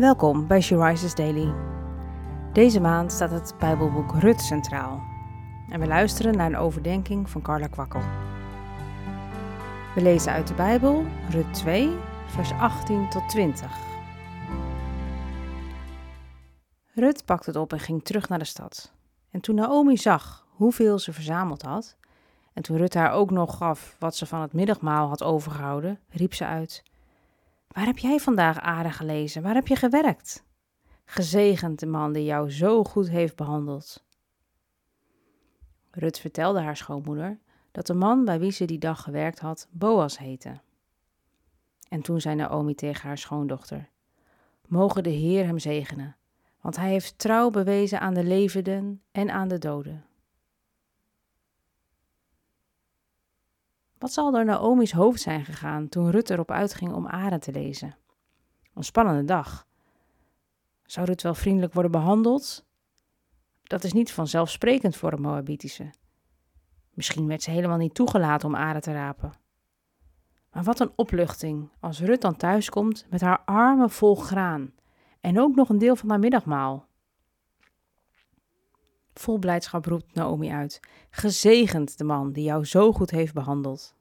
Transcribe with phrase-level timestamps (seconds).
[0.00, 1.54] Welkom bij She Daily.
[2.52, 5.02] Deze maand staat het Bijbelboek Rut centraal.
[5.68, 8.00] En we luisteren naar een overdenking van Carla Kwakkel.
[9.94, 11.90] We lezen uit de Bijbel Rut 2,
[12.26, 13.72] vers 18 tot 20.
[16.94, 18.92] Rut pakte het op en ging terug naar de stad.
[19.30, 21.96] En toen Naomi zag hoeveel ze verzameld had,
[22.52, 26.34] en toen Rut haar ook nog gaf wat ze van het middagmaal had overgehouden, riep
[26.34, 26.82] ze uit:
[27.74, 29.42] Waar heb jij vandaag aardig gelezen?
[29.42, 30.44] Waar heb je gewerkt?
[31.04, 34.04] Gezegend de man die jou zo goed heeft behandeld.
[35.90, 37.38] Rut vertelde haar schoonmoeder
[37.70, 40.60] dat de man bij wie ze die dag gewerkt had Boas heette.
[41.88, 43.88] En toen zei Naomi tegen haar schoondochter:
[44.66, 46.16] Mogen de Heer hem zegenen,
[46.60, 50.04] want hij heeft trouw bewezen aan de levenden en aan de doden.
[54.00, 57.96] Wat zal door Naomi's hoofd zijn gegaan toen Rut erop uitging om Aren te lezen?
[58.74, 59.66] Een spannende dag.
[60.84, 62.64] Zou Rut wel vriendelijk worden behandeld?
[63.62, 65.90] Dat is niet vanzelfsprekend voor een Moabitische.
[66.94, 69.32] Misschien werd ze helemaal niet toegelaten om Aren te rapen.
[70.52, 74.72] Maar wat een opluchting als Rut dan thuiskomt met haar armen vol graan
[75.20, 76.86] en ook nog een deel van haar middagmaal.
[79.20, 83.94] Vol blijdschap roept Naomi uit: Gezegend de man die jou zo goed heeft behandeld.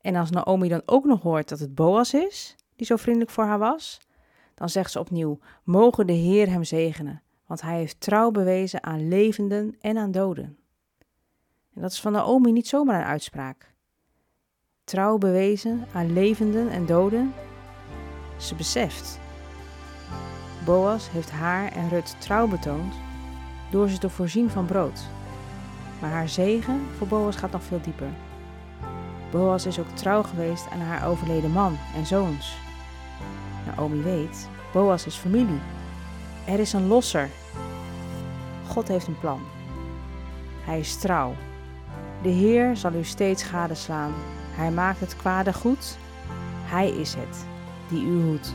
[0.00, 3.44] En als Naomi dan ook nog hoort dat het Boas is, die zo vriendelijk voor
[3.44, 4.00] haar was,
[4.54, 9.08] dan zegt ze opnieuw: Mogen de Heer hem zegenen, want hij heeft trouw bewezen aan
[9.08, 10.58] levenden en aan doden.
[11.74, 13.74] En dat is van Naomi niet zomaar een uitspraak.
[14.84, 17.32] Trouw bewezen aan levenden en doden.
[18.38, 19.18] Ze beseft.
[20.64, 22.94] Boas heeft haar en Rut trouw betoond
[23.74, 25.00] door ze te voorzien van brood.
[26.00, 28.08] Maar haar zegen voor Boas gaat nog veel dieper.
[29.30, 32.56] Boas is ook trouw geweest aan haar overleden man en zoons.
[33.66, 35.60] Naomi weet, Boas is familie.
[36.44, 37.30] Er is een losser.
[38.68, 39.40] God heeft een plan.
[40.64, 41.34] Hij is trouw.
[42.22, 44.12] De Heer zal u steeds gadeslaan.
[44.50, 45.96] Hij maakt het kwade goed.
[46.64, 47.46] Hij is het
[47.88, 48.54] die u hoedt.